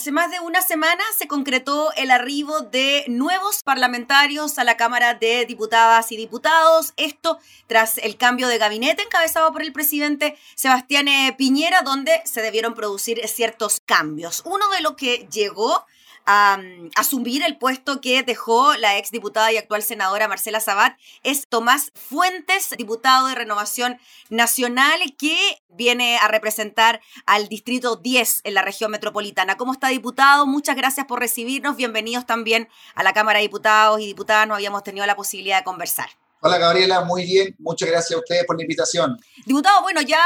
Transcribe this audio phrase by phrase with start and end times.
[0.00, 5.12] Hace más de una semana se concretó el arribo de nuevos parlamentarios a la Cámara
[5.12, 6.94] de Diputadas y Diputados.
[6.96, 12.40] Esto tras el cambio de gabinete encabezado por el presidente Sebastián eh, Piñera, donde se
[12.40, 14.40] debieron producir ciertos cambios.
[14.46, 15.84] Uno de los que llegó
[16.26, 16.58] a,
[16.96, 21.92] asumir el puesto que dejó la ex diputada y actual senadora Marcela Sabat es Tomás
[21.94, 23.98] Fuentes, diputado de Renovación
[24.28, 29.56] Nacional, que viene a representar al Distrito 10 en la región metropolitana.
[29.56, 30.46] ¿Cómo está, diputado?
[30.46, 31.76] Muchas gracias por recibirnos.
[31.76, 34.46] Bienvenidos también a la Cámara de Diputados y Diputadas.
[34.46, 36.10] No habíamos tenido la posibilidad de conversar.
[36.42, 37.54] Hola Gabriela, muy bien.
[37.58, 39.18] Muchas gracias a ustedes por la invitación.
[39.44, 40.22] Diputado, bueno, ya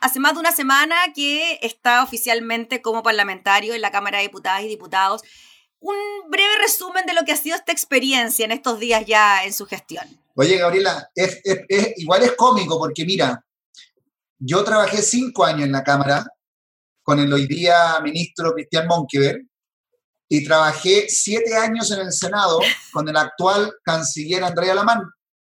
[0.00, 4.62] hace más de una semana que está oficialmente como parlamentario en la Cámara de Diputadas
[4.62, 5.22] y Diputados.
[5.80, 5.96] Un
[6.30, 9.66] breve resumen de lo que ha sido esta experiencia en estos días ya en su
[9.66, 10.04] gestión.
[10.34, 11.40] Oye, Gabriela, es,
[11.96, 13.44] igual es cómico porque mira,
[14.38, 16.26] yo trabajé cinco años en la Cámara
[17.02, 19.42] con el hoy día ministro Cristian Monkever
[20.28, 22.60] y trabajé siete años en el Senado
[22.92, 25.02] con el actual canciller Andrea Lamán.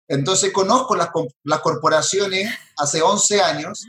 [0.09, 1.11] Entonces conozco las,
[1.45, 3.87] las corporaciones hace 11 años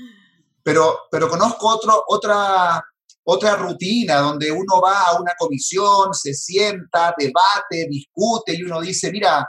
[0.63, 2.83] pero, pero conozco otro, otra,
[3.23, 9.11] otra rutina donde uno va a una comisión, se sienta, debate, discute y uno dice,
[9.11, 9.47] mira,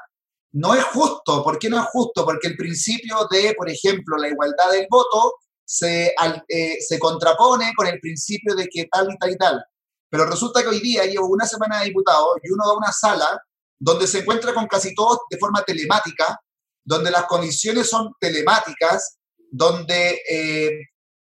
[0.52, 1.42] no es justo.
[1.42, 2.24] ¿Por qué no es justo?
[2.24, 6.14] Porque el principio de, por ejemplo, la igualdad del voto se,
[6.48, 9.64] eh, se contrapone con el principio de que tal y tal y tal.
[10.10, 12.92] Pero resulta que hoy día llevo una semana de diputado y uno va a una
[12.92, 13.42] sala
[13.78, 16.38] donde se encuentra con casi todos de forma telemática,
[16.84, 19.16] donde las condiciones son telemáticas,
[19.50, 20.70] donde eh,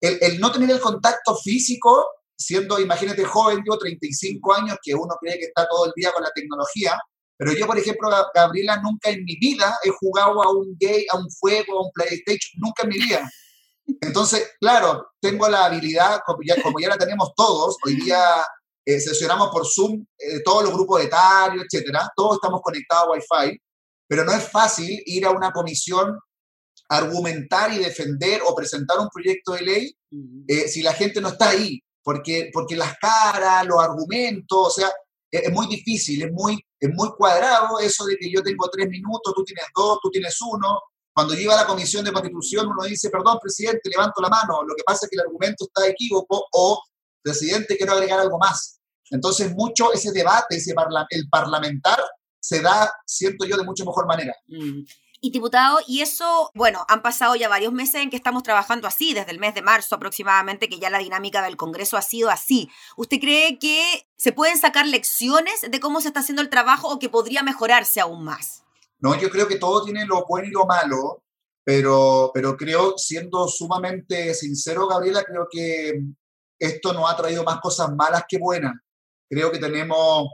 [0.02, 5.38] el, no tener el contacto físico, siendo, imagínate, joven, yo 35 años, que uno cree
[5.38, 6.98] que está todo el día con la tecnología,
[7.38, 11.18] pero yo, por ejemplo, Gabriela, nunca en mi vida he jugado a un gay, a
[11.18, 13.32] un juego, a un PlayStation, nunca en mi vida.
[14.02, 16.40] Entonces, claro, tengo la habilidad, como
[16.80, 18.22] ya, la tenemos todos, hoy día
[18.86, 23.58] eh, sesionamos por Zoom eh, todos los grupos etarios, etcétera, todos estamos conectados a Wi-Fi,
[24.08, 26.20] pero no es fácil ir a una comisión
[26.90, 29.96] argumentar y defender o presentar un proyecto de ley
[30.48, 34.90] eh, si la gente no está ahí, porque, porque las caras, los argumentos, o sea,
[35.30, 39.34] es, muy difícil, es muy, es muy cuadrado eso de que yo tengo tres minutos,
[39.36, 40.82] tú tienes dos, tú tienes uno.
[41.14, 44.74] Cuando iba a la Comisión de Constitución, uno dice, perdón, presidente, levanto la mano, lo
[44.76, 46.82] que pasa es que el argumento está equívoco, o,
[47.22, 48.80] presidente, quiero agregar algo más.
[49.12, 50.74] Entonces, mucho ese debate, ese
[51.10, 52.00] el parlamentar,
[52.40, 54.34] se da, siento yo, de mucho mejor manera.
[55.22, 59.14] Y diputado, y eso, bueno, han pasado ya varios meses en que estamos trabajando así,
[59.14, 62.70] desde el mes de marzo aproximadamente, que ya la dinámica del Congreso ha sido así.
[62.96, 67.00] ¿Usted cree que se pueden sacar lecciones de cómo se está haciendo el trabajo o
[67.00, 68.64] que podría mejorarse aún más?
[69.00, 71.24] No, yo creo que todo tiene lo bueno y lo malo,
[71.66, 76.02] pero, pero creo, siendo sumamente sincero, Gabriela, creo que
[76.58, 78.74] esto nos ha traído más cosas malas que buenas.
[79.30, 80.28] Creo que tenemos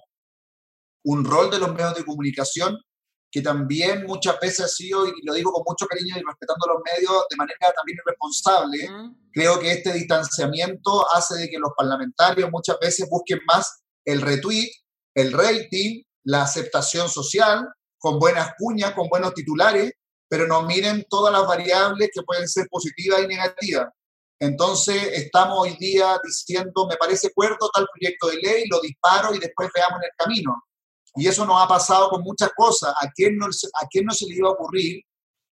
[1.04, 2.78] un rol de los medios de comunicación
[3.36, 6.82] que también muchas veces ha sido, y lo digo con mucho cariño y respetando los
[6.86, 8.90] medios de manera también irresponsable,
[9.34, 14.72] creo que este distanciamiento hace de que los parlamentarios muchas veces busquen más el retweet,
[15.16, 19.92] el rating, la aceptación social, con buenas cuñas, con buenos titulares,
[20.30, 23.90] pero no miren todas las variables que pueden ser positivas y negativas.
[24.40, 29.40] Entonces, estamos hoy día diciendo, me parece cuerdo tal proyecto de ley, lo disparo y
[29.40, 30.65] después veamos en el camino.
[31.16, 32.94] Y eso nos ha pasado con muchas cosas.
[33.02, 35.02] ¿A quién no, a no se le iba a ocurrir,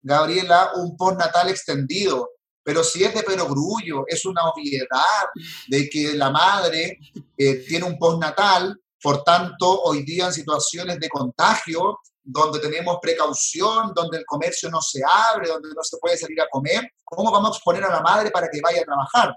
[0.01, 2.29] Gabriela, un postnatal extendido?
[2.63, 5.25] Pero si es de perogrullo, es una obviedad
[5.67, 6.99] de que la madre
[7.37, 13.91] eh, tiene un postnatal, por tanto, hoy día en situaciones de contagio, donde tenemos precaución,
[13.95, 17.51] donde el comercio no se abre, donde no se puede salir a comer, ¿cómo vamos
[17.51, 19.35] a exponer a la madre para que vaya a trabajar?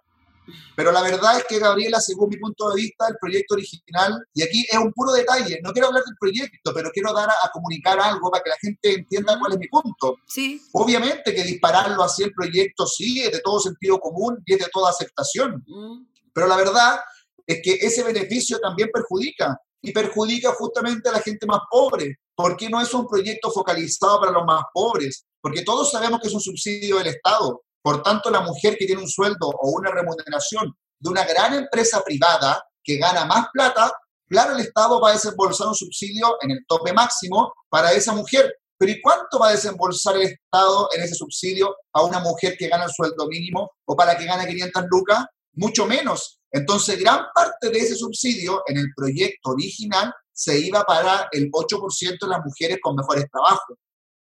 [0.77, 4.43] Pero la verdad es que, Gabriela, según mi punto de vista, el proyecto original, y
[4.43, 8.01] aquí es un puro detalle, no quiero hablar del proyecto, pero quiero dar a, comunicar
[8.01, 10.17] algo para que la gente entienda cuál es mi punto.
[10.27, 10.61] Sí.
[10.73, 14.71] Obviamente que dispararlo así el proyecto sí es de todo sentido común y es de
[14.73, 15.63] toda aceptación.
[15.67, 16.07] Mm.
[16.33, 17.01] Pero la verdad
[17.47, 22.69] es que ese beneficio también perjudica y perjudica justamente a la gente más pobre, porque
[22.69, 26.41] no es un proyecto focalizado para los más pobres, porque todos sabemos que es un
[26.41, 31.11] subsidio del Estado, por tanto, la mujer que tiene un sueldo o una remuneración de
[31.11, 33.93] una gran empresa privada que gana más plata,
[34.29, 38.55] claro, el Estado va a desembolsar un subsidio en el tope máximo para esa mujer.
[38.79, 42.69] Pero ¿y cuánto va a desembolsar el Estado en ese subsidio a una mujer que
[42.69, 45.25] gana el sueldo mínimo o para que gane 500 lucas?
[45.55, 46.41] Mucho menos.
[46.51, 52.19] Entonces, gran parte de ese subsidio en el proyecto original se iba para el 8%
[52.21, 53.77] de las mujeres con mejores trabajos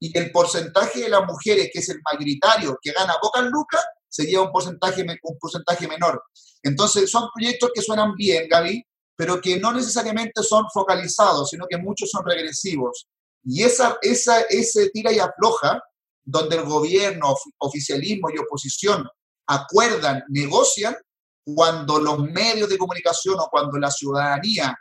[0.03, 4.41] y el porcentaje de las mujeres, que es el mayoritario, que gana pocas lucas, sería
[4.41, 6.21] un porcentaje, un porcentaje menor.
[6.61, 8.85] Entonces, son proyectos que suenan bien, Gaby,
[9.15, 13.07] pero que no necesariamente son focalizados, sino que muchos son regresivos.
[13.45, 15.81] Y esa, esa, ese tira y afloja,
[16.25, 19.09] donde el gobierno, oficialismo y oposición
[19.47, 20.97] acuerdan, negocian,
[21.45, 24.77] cuando los medios de comunicación o cuando la ciudadanía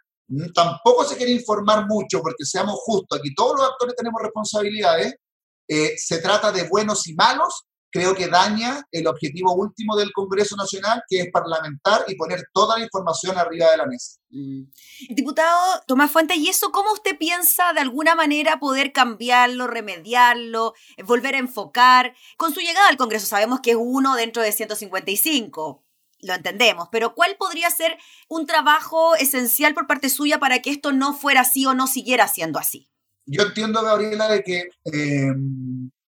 [0.54, 5.16] tampoco se quiere informar mucho, porque seamos justos, aquí todos los actores tenemos responsabilidades,
[5.68, 10.56] eh, se trata de buenos y malos, creo que daña el objetivo último del Congreso
[10.56, 14.18] Nacional, que es parlamentar y poner toda la información arriba de la mesa.
[14.30, 14.64] Mm.
[15.10, 20.74] Diputado Tomás Fuentes, ¿y eso cómo usted piensa de alguna manera poder cambiarlo, remediarlo,
[21.06, 22.16] volver a enfocar?
[22.38, 25.84] Con su llegada al Congreso sabemos que es uno dentro de 155
[26.22, 27.98] lo entendemos, pero ¿cuál podría ser
[28.30, 32.28] un trabajo esencial por parte suya para que esto no fuera así o no siguiera
[32.28, 32.90] siendo así?
[33.26, 35.32] Yo entiendo, Gabriela, de que eh,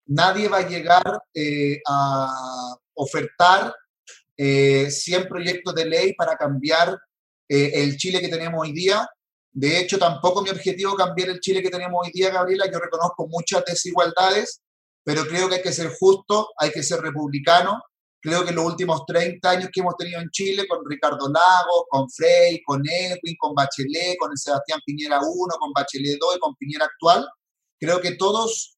[0.07, 3.75] nadie va a llegar eh, a ofertar
[4.37, 6.97] 100 eh, proyectos de ley para cambiar
[7.49, 9.09] el Chile que tenemos hoy día.
[9.51, 12.71] De hecho, tampoco mi objetivo cambiar el Chile que tenemos hoy día, Gabriela.
[12.71, 14.61] Yo reconozco muchas desigualdades,
[15.03, 17.83] pero creo que hay que ser justo, hay que ser republicano
[18.29, 22.11] Creo que los últimos 30 años que hemos tenido en Chile, con Ricardo Lago, con
[22.11, 26.55] Frey, con Edwin, con Bachelet, con el Sebastián Piñera 1, con Bachelet 2 y con
[26.57, 27.27] Piñera actual,
[27.81, 28.77] creo que todos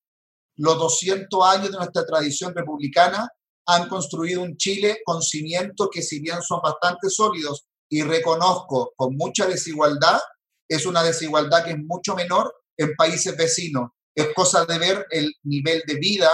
[0.54, 3.28] los 200 años de nuestra tradición republicana
[3.66, 9.16] han construido un Chile con cimientos que si bien son bastante sólidos y reconozco con
[9.16, 10.20] mucha desigualdad,
[10.68, 13.90] es una desigualdad que es mucho menor en países vecinos.
[14.14, 16.30] Es cosa de ver el nivel de vida,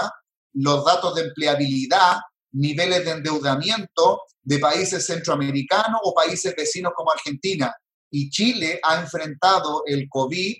[0.53, 2.19] los datos de empleabilidad,
[2.57, 7.75] niveles de endeudamiento de países centroamericanos o países vecinos como Argentina.
[8.11, 10.55] Y Chile ha enfrentado el COVID.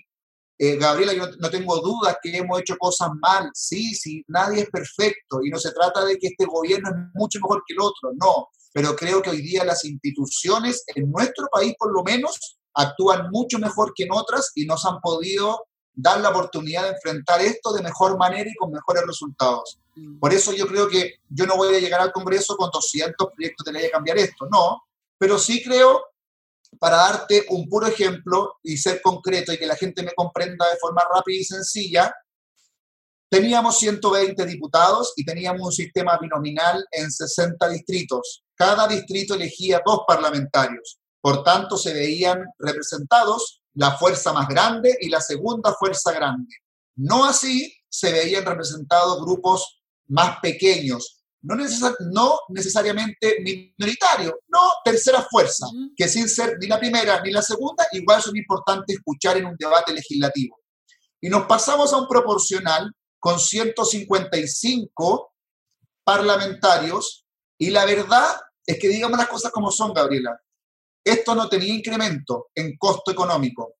[0.59, 3.49] Eh, Gabriela, yo no tengo dudas que hemos hecho cosas mal.
[3.53, 7.39] Sí, sí, nadie es perfecto y no se trata de que este gobierno es mucho
[7.39, 8.49] mejor que el otro, no.
[8.73, 13.57] Pero creo que hoy día las instituciones en nuestro país, por lo menos, actúan mucho
[13.57, 17.81] mejor que en otras y nos han podido dar la oportunidad de enfrentar esto de
[17.81, 19.79] mejor manera y con mejores resultados.
[19.97, 20.19] Mm.
[20.19, 23.65] Por eso yo creo que yo no voy a llegar al Congreso con 200 proyectos
[23.65, 24.83] de ley a cambiar esto, no,
[25.17, 26.03] pero sí creo,
[26.79, 30.77] para darte un puro ejemplo y ser concreto y que la gente me comprenda de
[30.77, 32.13] forma rápida y sencilla,
[33.29, 38.43] teníamos 120 diputados y teníamos un sistema binominal en 60 distritos.
[38.55, 45.09] Cada distrito elegía dos parlamentarios, por tanto se veían representados la fuerza más grande y
[45.09, 46.55] la segunda fuerza grande.
[46.95, 49.76] No así se veían representados grupos
[50.07, 51.55] más pequeños, no,
[52.11, 57.85] no necesariamente minoritarios, no tercera fuerza, que sin ser ni la primera ni la segunda,
[57.91, 60.59] igual son importantes escuchar en un debate legislativo.
[61.21, 65.33] Y nos pasamos a un proporcional con 155
[66.03, 67.25] parlamentarios
[67.57, 70.39] y la verdad es que digamos las cosas como son, Gabriela.
[71.03, 73.76] Esto no tenía incremento en costo económico.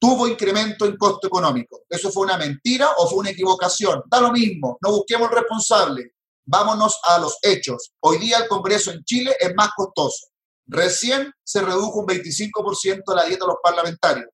[0.00, 1.82] Tuvo incremento en costo económico.
[1.86, 4.02] ¿Eso fue una mentira o fue una equivocación?
[4.06, 6.14] Da lo mismo, no busquemos responsable.
[6.46, 7.92] Vámonos a los hechos.
[8.00, 10.28] Hoy día el Congreso en Chile es más costoso.
[10.66, 14.28] Recién se redujo un 25% la dieta de los parlamentarios.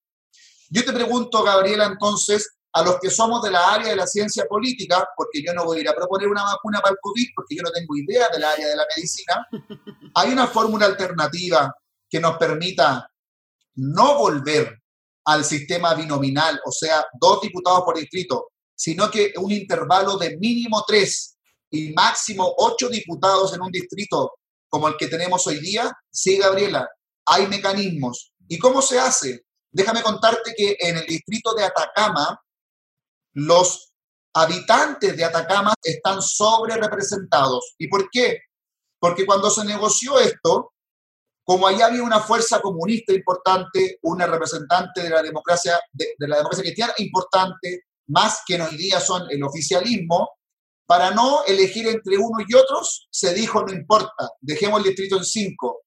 [0.70, 4.44] Yo te pregunto, Gabriela, entonces, a los que somos de la área de la ciencia
[4.48, 7.56] política, porque yo no voy a ir a proponer una vacuna para el COVID, porque
[7.56, 9.46] yo no tengo idea del área de la medicina,
[10.14, 11.74] ¿hay una fórmula alternativa
[12.08, 13.10] que nos permita
[13.76, 14.80] no volver
[15.26, 20.84] al sistema binominal, o sea, dos diputados por distrito, sino que un intervalo de mínimo
[20.86, 21.36] tres
[21.70, 24.34] y máximo ocho diputados en un distrito
[24.68, 26.88] como el que tenemos hoy día, sí, Gabriela,
[27.26, 28.32] hay mecanismos.
[28.48, 29.44] ¿Y cómo se hace?
[29.70, 32.40] Déjame contarte que en el distrito de Atacama,
[33.34, 33.92] los
[34.34, 37.74] habitantes de Atacama están sobre representados.
[37.78, 38.38] ¿Y por qué?
[39.00, 40.72] Porque cuando se negoció esto,
[41.46, 45.80] como allá había una fuerza comunista importante, una representante de la democracia,
[46.60, 50.28] cristiana importante, más que hoy día son el oficialismo,
[50.86, 55.24] para no elegir entre uno y otros, se dijo, no importa, dejemos el distrito en
[55.24, 55.82] cinco,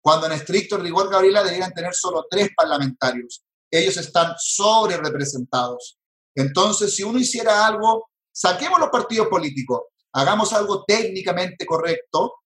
[0.00, 3.44] cuando en estricto rigor, Gabriela, deberían tener solo tres parlamentarios.
[3.70, 5.98] Ellos están sobre representados.
[6.34, 9.82] Entonces, si uno hiciera algo, saquemos los partidos políticos,
[10.14, 12.36] hagamos algo técnicamente correcto,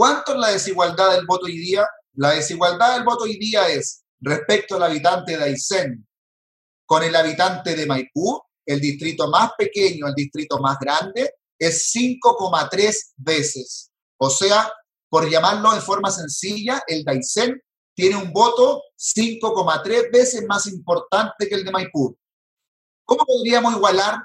[0.00, 1.86] ¿Cuánto es la desigualdad del voto hoy día?
[2.14, 6.08] La desigualdad del voto hoy día es respecto al habitante de Aysén
[6.86, 13.12] con el habitante de Maipú, el distrito más pequeño, el distrito más grande, es 5,3
[13.18, 13.90] veces.
[14.16, 14.72] O sea,
[15.10, 17.62] por llamarlo de forma sencilla, el de Aysén
[17.94, 22.16] tiene un voto 5,3 veces más importante que el de Maipú.
[23.04, 24.16] ¿Cómo podríamos igualar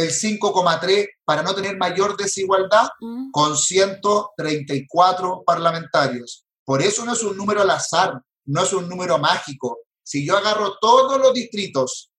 [0.00, 2.88] el 5,3 para no tener mayor desigualdad
[3.32, 6.44] con 134 parlamentarios.
[6.64, 9.80] Por eso no es un número al azar, no es un número mágico.
[10.02, 12.10] Si yo agarro todos los distritos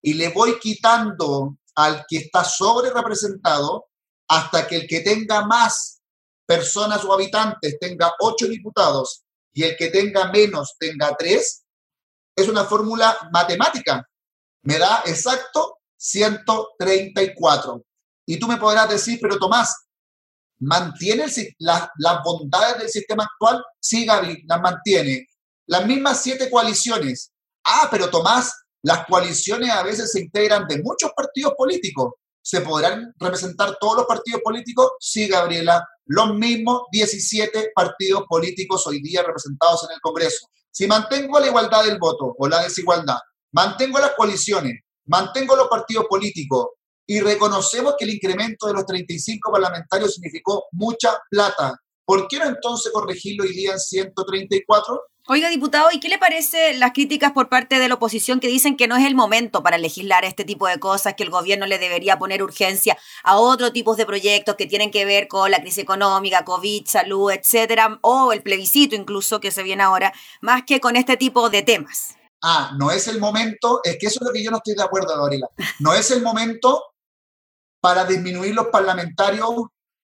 [0.00, 3.86] y le voy quitando al que está sobre representado
[4.28, 6.00] hasta que el que tenga más
[6.46, 11.64] personas o habitantes tenga ocho diputados y el que tenga menos tenga tres,
[12.36, 14.08] es una fórmula matemática.
[14.62, 17.82] Me da exacto 134.
[18.26, 19.74] Y tú me podrás decir, pero Tomás,
[20.60, 21.24] ¿mantiene
[21.58, 23.64] las bondades del sistema actual?
[23.80, 25.26] Sí, Gaby, las mantiene.
[25.66, 27.32] Las mismas siete coaliciones.
[27.64, 32.12] Ah, pero Tomás, las coaliciones a veces se integran de muchos partidos políticos.
[32.42, 34.92] ¿Se podrán representar todos los partidos políticos?
[35.00, 40.46] Sí, Gabriela, los mismos 17 partidos políticos hoy día representados en el Congreso.
[40.70, 43.16] Si mantengo la igualdad del voto o la desigualdad,
[43.52, 46.68] mantengo las coaliciones, mantengo los partidos políticos
[47.06, 52.46] y reconocemos que el incremento de los 35 parlamentarios significó mucha plata, ¿por qué no
[52.46, 55.00] entonces corregirlo hoy día en 134?
[55.26, 58.76] Oiga, diputado, ¿y qué le parece las críticas por parte de la oposición que dicen
[58.76, 61.78] que no es el momento para legislar este tipo de cosas, que el gobierno le
[61.78, 65.78] debería poner urgencia a otro tipos de proyectos que tienen que ver con la crisis
[65.78, 70.94] económica, COVID, salud, etcétera, o el plebiscito incluso que se viene ahora, más que con
[70.94, 72.16] este tipo de temas?
[72.46, 74.82] Ah, no es el momento, es que eso es lo que yo no estoy de
[74.82, 75.48] acuerdo, Gabriela.
[75.80, 76.82] No es el momento
[77.80, 79.48] para disminuir los parlamentarios.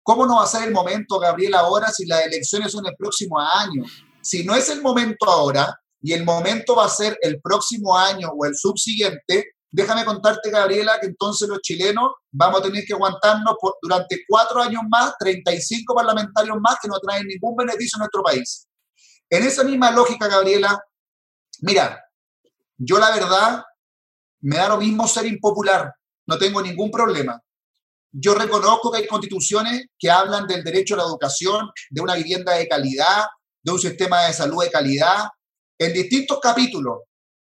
[0.02, 3.38] ¿Cómo no va a ser el momento, Gabriela, ahora si las elecciones son el próximo
[3.38, 3.84] año?
[4.22, 8.30] Si no es el momento ahora y el momento va a ser el próximo año
[8.30, 13.54] o el subsiguiente, déjame contarte, Gabriela, que entonces los chilenos vamos a tener que aguantarnos
[13.82, 18.66] durante cuatro años más, 35 parlamentarios más que no traen ningún beneficio a nuestro país.
[19.28, 20.82] En esa misma lógica, Gabriela,
[21.60, 22.02] mira,
[22.82, 23.62] yo la verdad
[24.40, 25.94] me da lo mismo ser impopular,
[26.26, 27.38] no tengo ningún problema.
[28.10, 32.54] Yo reconozco que hay constituciones que hablan del derecho a la educación, de una vivienda
[32.54, 33.26] de calidad,
[33.62, 35.28] de un sistema de salud de calidad.
[35.78, 37.00] En distintos capítulos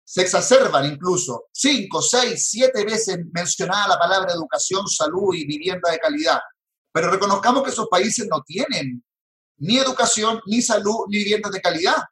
[0.05, 5.99] se exacerban incluso cinco, seis, siete veces mencionada la palabra educación, salud y vivienda de
[5.99, 6.41] calidad.
[6.93, 9.05] Pero reconozcamos que esos países no tienen
[9.59, 12.03] ni educación, ni salud, ni vivienda de calidad,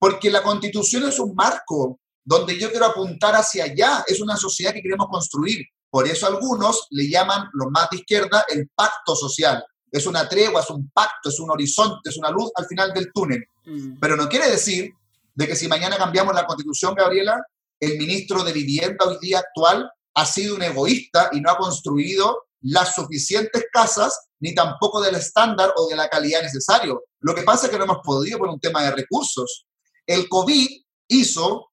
[0.00, 4.74] porque la constitución es un marco donde yo quiero apuntar hacia allá, es una sociedad
[4.74, 5.64] que queremos construir.
[5.88, 10.60] Por eso algunos le llaman, los más de izquierda, el pacto social es una tregua,
[10.60, 13.44] es un pacto, es un horizonte, es una luz al final del túnel.
[13.64, 13.98] Mm.
[14.00, 14.92] Pero no quiere decir
[15.34, 17.40] de que si mañana cambiamos la constitución, Gabriela,
[17.78, 22.46] el ministro de Vivienda hoy día actual ha sido un egoísta y no ha construido
[22.62, 27.04] las suficientes casas ni tampoco del estándar o de la calidad necesario.
[27.20, 29.66] Lo que pasa es que no hemos podido por un tema de recursos.
[30.06, 30.68] El COVID
[31.08, 31.68] hizo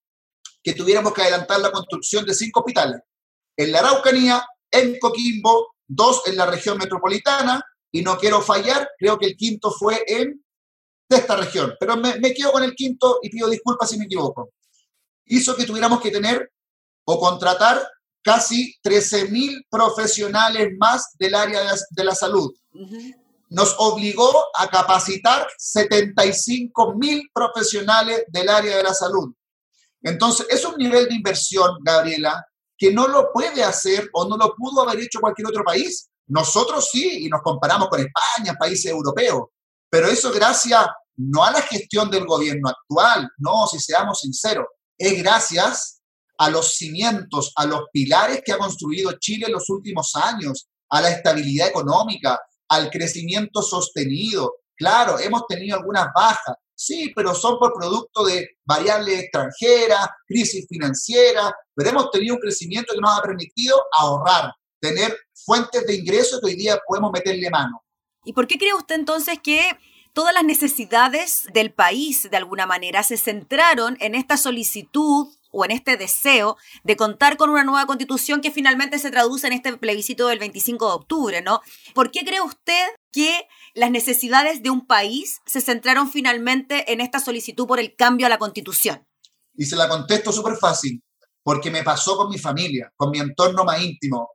[0.63, 3.01] que tuviéramos que adelantar la construcción de cinco hospitales.
[3.58, 9.17] En la Araucanía, en Coquimbo, dos en la región metropolitana y no quiero fallar, creo
[9.20, 10.43] que el quinto fue en
[11.10, 14.51] de esta región, pero me, quedo con el quinto y pido disculpas si me equivoco.
[15.25, 16.51] Hizo que tuviéramos que tener
[17.05, 17.86] o contratar
[18.22, 22.51] casi 13.000 profesionales más del área de la, salud.
[23.50, 29.34] Nos obligó a capacitar 75.000 profesionales del área de la salud.
[30.03, 32.45] Entonces, es un nivel de inversión, Gabriela,
[32.77, 36.10] que no lo puede hacer o no lo pudo haber hecho cualquier otro país.
[36.27, 39.43] Nosotros sí, y nos comparamos con España, países europeos,
[39.89, 44.65] pero eso gracias no a la gestión del gobierno actual, no, si seamos sinceros,
[44.98, 46.01] es gracias
[46.38, 51.01] a los cimientos, a los pilares que ha construido Chile en los últimos años, a
[51.01, 54.55] la estabilidad económica, al crecimiento sostenido.
[54.75, 61.53] Claro, hemos tenido algunas bajas, sí, pero son por producto de variables extranjeras, crisis financiera,
[61.75, 66.48] pero hemos tenido un crecimiento que nos ha permitido ahorrar, tener fuentes de ingresos que
[66.48, 67.84] hoy día podemos meterle mano.
[68.25, 69.77] ¿Y por qué cree usted entonces que
[70.13, 75.72] todas las necesidades del país, de alguna manera, se centraron en esta solicitud o en
[75.72, 80.27] este deseo de contar con una nueva constitución que finalmente se traduce en este plebiscito
[80.27, 81.62] del 25 de octubre, ¿no?
[81.94, 87.20] ¿Por qué cree usted que las necesidades de un país se centraron finalmente en esta
[87.20, 89.08] solicitud por el cambio a la constitución?
[89.56, 91.01] Y se la contesto súper fácil,
[91.44, 94.30] porque me pasó con mi familia, con mi entorno más íntimo.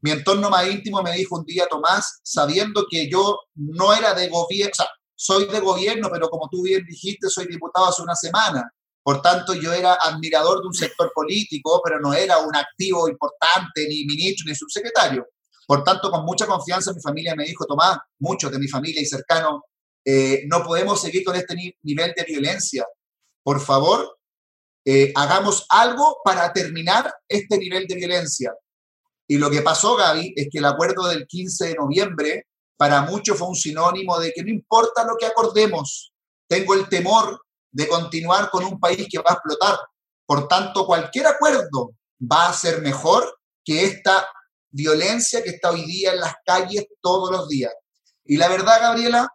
[0.00, 4.28] Mi entorno más íntimo me dijo un día, Tomás, sabiendo que yo no era de
[4.28, 8.14] gobierno, o sea, soy de gobierno, pero como tú bien dijiste, soy diputado hace una
[8.14, 8.70] semana.
[9.02, 13.88] Por tanto, yo era admirador de un sector político, pero no era un activo importante,
[13.88, 15.26] ni ministro, ni subsecretario.
[15.68, 19.04] Por tanto, con mucha confianza mi familia me dijo, Tomás, muchos de mi familia y
[19.04, 19.60] cercanos,
[20.02, 22.86] eh, no podemos seguir con este nivel de violencia.
[23.42, 24.18] Por favor,
[24.82, 28.54] eh, hagamos algo para terminar este nivel de violencia.
[29.26, 32.46] Y lo que pasó, Gaby, es que el acuerdo del 15 de noviembre
[32.78, 36.14] para muchos fue un sinónimo de que no importa lo que acordemos,
[36.48, 39.78] tengo el temor de continuar con un país que va a explotar.
[40.24, 44.26] Por tanto, cualquier acuerdo va a ser mejor que esta
[44.70, 47.72] violencia que está hoy día en las calles todos los días.
[48.24, 49.28] Y la verdad, Gabriela,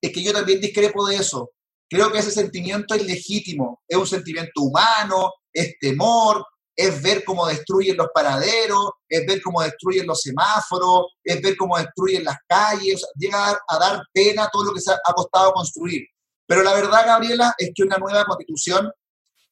[0.00, 1.50] es que yo también discrepo de eso.
[1.88, 6.44] Creo que ese sentimiento es legítimo, es un sentimiento humano, es temor,
[6.76, 11.76] es ver cómo destruyen los paraderos, es ver cómo destruyen los semáforos, es ver cómo
[11.76, 16.06] destruyen las calles, llega a dar pena todo lo que se ha costado construir.
[16.46, 18.90] Pero la verdad, Gabriela, es que una nueva constitución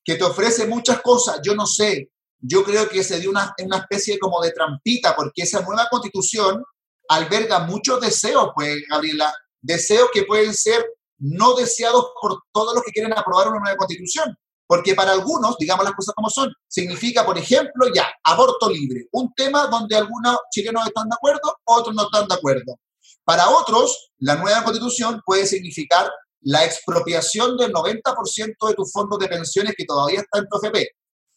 [0.02, 3.78] que te ofrece muchas cosas, yo no sé, yo creo que se dio una, una
[3.78, 6.62] especie como de trampita, porque esa nueva constitución
[7.09, 10.85] alberga muchos deseos, pues, Gabriela, deseos que pueden ser
[11.18, 14.37] no deseados por todos los que quieren aprobar una nueva constitución.
[14.66, 19.33] Porque para algunos, digamos las cosas como son, significa, por ejemplo, ya, aborto libre, un
[19.35, 22.78] tema donde algunos chilenos están de acuerdo, otros no están de acuerdo.
[23.25, 26.11] Para otros, la nueva constitución puede significar
[26.42, 30.88] la expropiación del 90% de tus fondos de pensiones que todavía están en tu FP.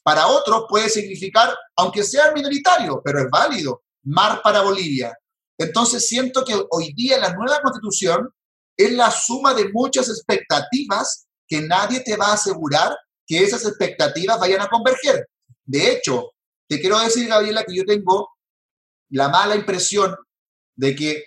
[0.04, 5.16] Para otros puede significar, aunque sea minoritario, pero es válido, mar para Bolivia.
[5.58, 8.30] Entonces siento que hoy día la nueva constitución
[8.76, 14.40] es la suma de muchas expectativas que nadie te va a asegurar que esas expectativas
[14.40, 15.28] vayan a converger.
[15.66, 16.32] De hecho,
[16.68, 18.30] te quiero decir, Gabriela, que yo tengo
[19.10, 20.16] la mala impresión
[20.76, 21.24] de que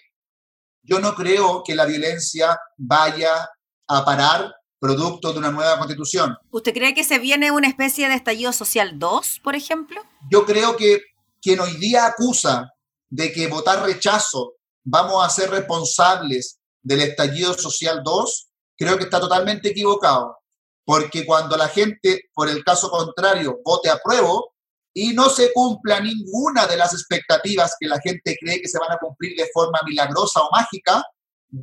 [0.82, 3.48] yo no creo que la violencia vaya
[3.88, 4.54] a parar
[4.84, 6.36] producto de una nueva constitución.
[6.50, 9.98] ¿Usted cree que se viene una especie de estallido social 2, por ejemplo?
[10.30, 11.00] Yo creo que
[11.40, 12.70] quien hoy día acusa
[13.08, 19.18] de que votar rechazo vamos a ser responsables del estallido social 2, creo que está
[19.18, 20.36] totalmente equivocado.
[20.84, 24.52] Porque cuando la gente, por el caso contrario, vote apruebo
[24.92, 28.92] y no se cumpla ninguna de las expectativas que la gente cree que se van
[28.92, 31.02] a cumplir de forma milagrosa o mágica,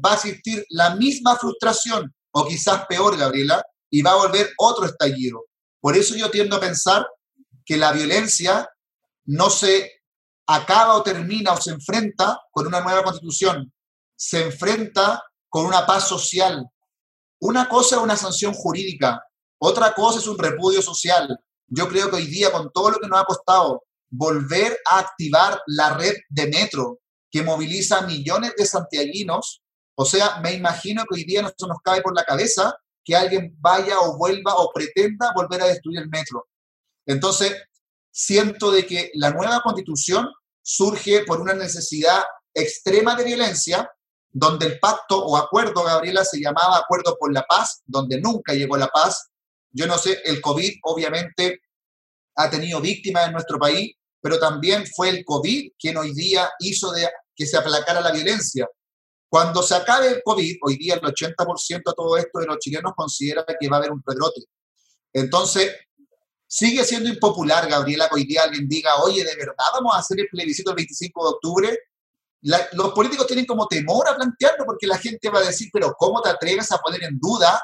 [0.03, 4.85] va a existir la misma frustración, o quizás peor, Gabriela, y va a volver otro
[4.85, 5.45] estallido.
[5.79, 7.07] Por eso yo tiendo a pensar
[7.65, 8.69] que la violencia
[9.25, 9.91] no se
[10.47, 13.71] acaba o termina o se enfrenta con una nueva constitución,
[14.15, 16.65] se enfrenta con una paz social.
[17.39, 19.21] Una cosa es una sanción jurídica,
[19.59, 21.37] otra cosa es un repudio social.
[21.67, 25.61] Yo creo que hoy día, con todo lo que nos ha costado volver a activar
[25.67, 26.99] la red de metro
[27.31, 29.61] que moviliza a millones de santiaguinos,
[30.01, 33.15] o sea, me imagino que hoy día no se nos cae por la cabeza que
[33.15, 36.47] alguien vaya o vuelva o pretenda volver a destruir el metro.
[37.05, 37.55] Entonces,
[38.09, 40.27] siento de que la nueva constitución
[40.63, 43.91] surge por una necesidad extrema de violencia,
[44.31, 48.77] donde el pacto o acuerdo, Gabriela, se llamaba acuerdo por la paz, donde nunca llegó
[48.77, 49.29] la paz.
[49.69, 51.61] Yo no sé, el COVID obviamente
[52.37, 56.91] ha tenido víctimas en nuestro país, pero también fue el COVID quien hoy día hizo
[57.35, 58.67] que se aplacara la violencia.
[59.31, 62.91] Cuando se acabe el COVID, hoy día el 80% de todo esto de los chilenos
[62.93, 64.41] considera que va a haber un rebrote.
[65.13, 65.73] Entonces,
[66.45, 70.19] sigue siendo impopular, Gabriela, que hoy día alguien diga, oye, ¿de verdad vamos a hacer
[70.19, 71.79] el plebiscito el 25 de octubre?
[72.73, 76.21] los políticos tienen como temor a plantearlo porque la gente va a decir, pero ¿cómo
[76.23, 77.61] te atreves a poner en duda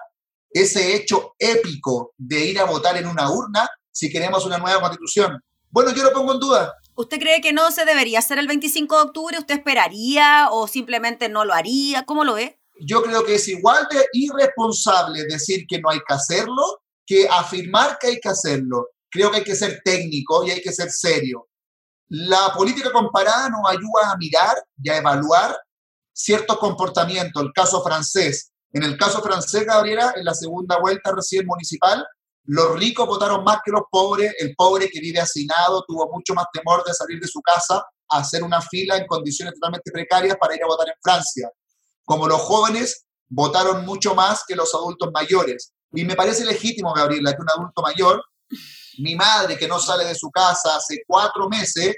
[0.51, 5.43] ese hecho épico de ir a votar en una urna si queremos una nueva constitución?
[5.69, 6.75] Bueno, yo lo pongo en duda.
[6.97, 9.37] ¿Usted cree que no se debería hacer el 25 de octubre?
[9.37, 12.03] ¿Usted esperaría o simplemente no lo haría?
[12.05, 12.59] ¿Cómo lo ve?
[12.79, 17.99] Yo creo que es igual de irresponsable decir que no hay que hacerlo que afirmar
[17.99, 18.89] que hay que hacerlo.
[19.09, 21.47] Creo que hay que ser técnico y hay que ser serio.
[22.09, 25.55] La política comparada nos ayuda a mirar y a evaluar
[26.11, 27.43] ciertos comportamientos.
[27.43, 28.51] El caso francés.
[28.73, 32.05] En el caso francés, Gabriela, en la segunda vuelta recién municipal,
[32.47, 34.33] los ricos votaron más que los pobres.
[34.39, 38.19] El pobre que vive hacinado tuvo mucho más temor de salir de su casa a
[38.19, 41.51] hacer una fila en condiciones totalmente precarias para ir a votar en Francia.
[42.05, 45.73] Como los jóvenes votaron mucho más que los adultos mayores.
[45.91, 48.23] Y me parece legítimo, Gabriela, que un adulto mayor,
[48.99, 51.95] mi madre que no sale de su casa hace cuatro meses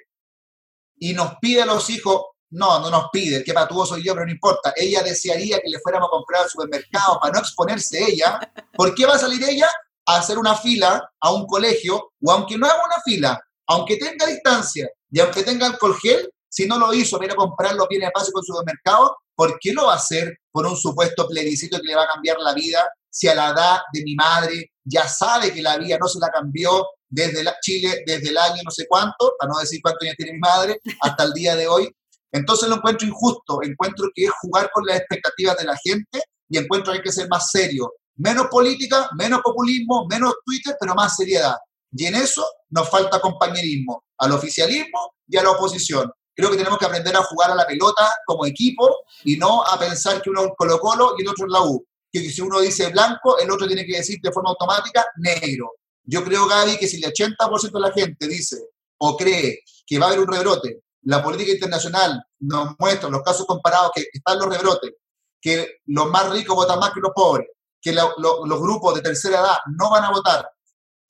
[0.97, 4.25] y nos pide a los hijos, no, no nos pide, que patúo soy yo, pero
[4.25, 8.39] no importa, ella desearía que le fuéramos a comprar al supermercado para no exponerse ella.
[8.73, 9.69] ¿Por qué va a salir ella?
[10.09, 14.25] A hacer una fila a un colegio, o aunque no haga una fila, aunque tenga
[14.25, 18.11] distancia y aunque tenga alcohol gel, si no lo hizo, viene a comprarlo, viene a
[18.11, 21.87] paso con el supermercado, ¿por qué lo va a hacer por un supuesto plebiscito que
[21.87, 25.53] le va a cambiar la vida si a la edad de mi madre ya sabe
[25.53, 28.85] que la vida no se la cambió desde la, Chile, desde el año no sé
[28.87, 31.89] cuánto, para no decir cuántos años tiene mi madre, hasta el día de hoy.
[32.31, 36.57] Entonces lo encuentro injusto, encuentro que es jugar con las expectativas de la gente y
[36.57, 37.91] encuentro que hay que ser más serio.
[38.19, 41.55] Menos política, menos populismo, menos Twitter, pero más seriedad.
[41.91, 46.09] Y en eso nos falta compañerismo, al oficialismo y a la oposición.
[46.35, 48.87] Creo que tenemos que aprender a jugar a la pelota como equipo
[49.25, 51.85] y no a pensar que uno es Colo Colo y el otro es la U
[52.11, 55.73] que si uno dice blanco, el otro tiene que decir de forma automática negro.
[56.03, 58.57] Yo creo, Gaby, que si el 80% de la gente dice
[58.97, 63.45] o cree que va a haber un rebrote, la política internacional nos muestra los casos
[63.45, 64.91] comparados que están los rebrotes,
[65.39, 67.47] que los más ricos votan más que los pobres,
[67.81, 70.49] que los grupos de tercera edad no van a votar.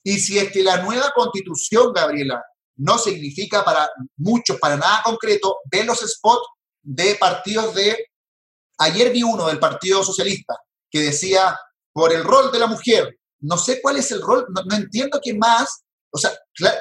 [0.02, 2.42] Y si es que la nueva constitución, Gabriela,
[2.76, 6.46] no significa para muchos, para nada concreto, ve los spots
[6.82, 8.06] de partidos de...
[8.78, 10.56] Ayer vi uno del Partido Socialista
[10.90, 11.56] que decía,
[11.92, 15.34] por el rol de la mujer, no sé cuál es el rol, no, entiendo qué
[15.34, 16.30] más, o sea,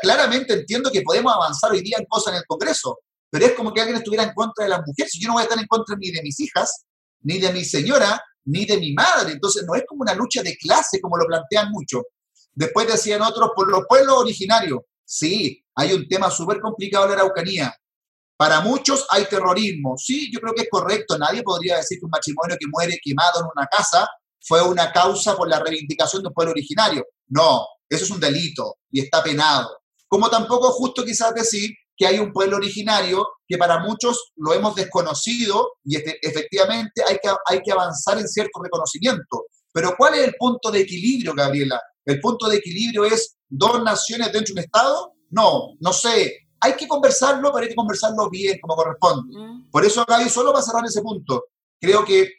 [0.02, 3.00] claramente entiendo que podemos avanzar hoy día en cosas en el Congreso,
[3.30, 5.14] pero es como que alguien estuviera en contra de las mujeres.
[5.20, 6.86] Yo no voy a estar en contra ni de mis hijas,
[7.22, 9.34] ni de mi señora, ni de mi madre.
[9.34, 12.04] Entonces no es como una lucha de clase como lo plantean muchos.
[12.54, 14.80] Después decían otros, por los pueblos originarios.
[15.06, 17.74] Sí, hay un tema súper complicado en la Araucanía.
[18.38, 19.96] Para muchos hay terrorismo.
[19.98, 21.18] Sí, yo creo que es correcto.
[21.18, 24.08] Nadie podría decir que un matrimonio que muere quemado en una casa
[24.42, 27.06] fue una causa por la reivindicación de un pueblo originario.
[27.28, 29.80] No, eso es un delito y está penado.
[30.08, 34.54] Como tampoco es justo quizás decir que hay un pueblo originario que para muchos lo
[34.54, 39.48] hemos desconocido y este, efectivamente hay que, hay que avanzar en cierto reconocimiento.
[39.74, 41.80] Pero ¿cuál es el punto de equilibrio, Gabriela?
[42.06, 45.14] ¿El punto de equilibrio es dos naciones dentro de un Estado?
[45.30, 46.48] No, no sé.
[46.62, 49.38] Hay que conversarlo, pero hay que conversarlo bien, como corresponde.
[49.38, 49.70] Mm.
[49.70, 51.48] Por eso, Gaby, solo va a cerrar ese punto.
[51.82, 52.30] Creo que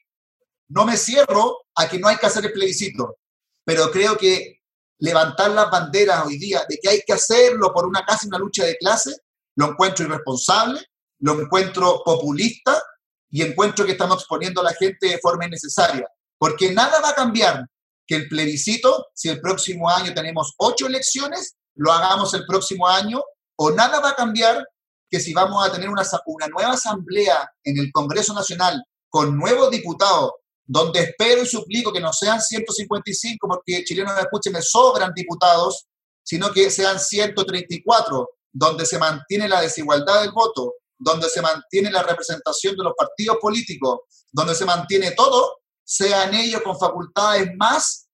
[0.68, 3.18] no me cierro a que no hay que hacer el plebiscito,
[3.64, 4.60] pero creo que
[4.98, 8.64] levantar las banderas hoy día de que hay que hacerlo por una casi una lucha
[8.64, 9.14] de clase,
[9.60, 10.80] lo encuentro irresponsable,
[11.18, 12.82] lo encuentro populista
[13.30, 17.14] y encuentro que estamos exponiendo a la gente de forma innecesaria, porque nada va a
[17.14, 17.66] cambiar
[18.06, 23.22] que el plebiscito, si el próximo año tenemos ocho elecciones, lo hagamos el próximo año,
[23.56, 24.66] o nada va a cambiar
[25.10, 29.70] que si vamos a tener una, una nueva asamblea en el Congreso Nacional con nuevos
[29.70, 30.32] diputados,
[30.64, 35.86] donde espero y suplico que no sean 155, porque chilenos escuchen, me sobran diputados,
[36.22, 42.02] sino que sean 134, donde se mantiene la desigualdad del voto, donde se mantiene la
[42.02, 44.00] representación de los partidos políticos,
[44.32, 48.08] donde se mantiene todo, sean ellos con facultades más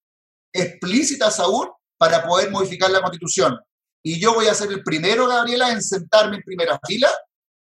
[0.53, 1.68] explícitas aún
[1.99, 3.59] para poder modificar la constitución.
[4.03, 7.11] Y yo voy a ser el primero, Gabriela, en sentarme en primera fila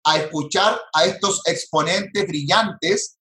[0.04, 3.18] a escuchar a estos exponentes brillantes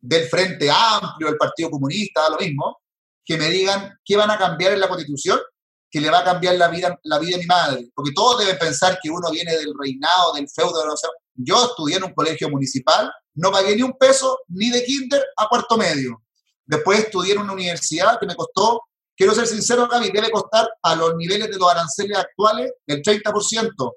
[0.00, 2.78] del Frente Amplio, del Partido Comunista, lo mismo,
[3.24, 5.40] que me digan qué van a cambiar en la constitución
[5.90, 7.90] que le va a cambiar la vida, la vida de mi madre.
[7.94, 10.80] Porque todos deben pensar que uno viene del reinado, del feudo.
[10.82, 10.94] De
[11.34, 15.48] yo estudié en un colegio municipal, no pagué ni un peso, ni de kinder a
[15.48, 16.22] cuarto medio.
[16.64, 18.82] Después estudié en una universidad que me costó,
[19.16, 23.92] quiero ser sincero, Gaby, debe costar a los niveles de los aranceles actuales el 30%.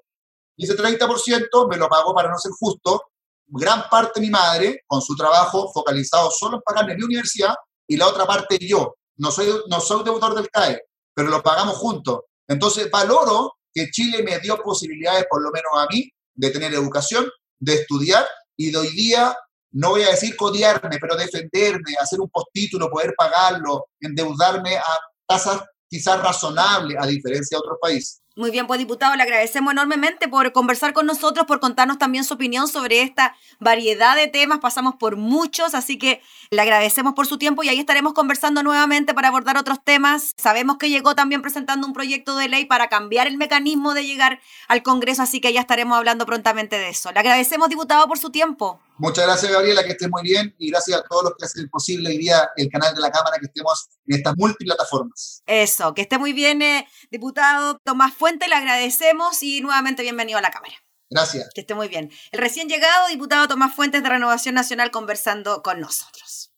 [0.56, 3.04] Y ese 30% me lo pagó, para no ser justo,
[3.46, 7.54] gran parte mi madre, con su trabajo focalizado solo en pagarme mi universidad,
[7.86, 8.96] y la otra parte yo.
[9.16, 10.80] No soy, no soy deudor del CAE,
[11.14, 12.20] pero lo pagamos juntos.
[12.48, 17.28] Entonces, valoro que Chile me dio posibilidades, por lo menos a mí, de tener educación,
[17.58, 19.36] de estudiar, y de hoy día
[19.72, 25.62] no voy a decir codiarme, pero defenderme, hacer un postítulo, poder pagarlo, endeudarme a tasas
[25.88, 28.20] quizás razonables, a diferencia de otros países.
[28.36, 32.34] Muy bien, pues diputado, le agradecemos enormemente por conversar con nosotros, por contarnos también su
[32.34, 34.58] opinión sobre esta variedad de temas.
[34.58, 36.20] Pasamos por muchos, así que
[36.50, 40.34] le agradecemos por su tiempo y ahí estaremos conversando nuevamente para abordar otros temas.
[40.36, 44.40] Sabemos que llegó también presentando un proyecto de ley para cambiar el mecanismo de llegar
[44.66, 47.12] al Congreso, así que ya estaremos hablando prontamente de eso.
[47.12, 48.80] Le agradecemos, diputado, por su tiempo.
[48.96, 52.10] Muchas gracias, Gabriela, que esté muy bien y gracias a todos los que hacen posible
[52.10, 55.42] hoy día el canal de la Cámara, que estemos en estas multiplataformas.
[55.46, 60.42] Eso, que esté muy bien, eh, diputado Tomás Fuente, le agradecemos y nuevamente bienvenido a
[60.42, 60.74] la Cámara.
[61.10, 61.50] Gracias.
[61.54, 62.10] Que esté muy bien.
[62.30, 66.53] El recién llegado diputado Tomás Fuentes de Renovación Nacional conversando con nosotros.